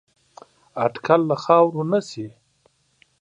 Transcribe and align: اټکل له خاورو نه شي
اټکل 0.85 1.21
له 1.29 1.35
خاورو 1.43 1.81
نه 1.91 1.99
شي 2.09 2.27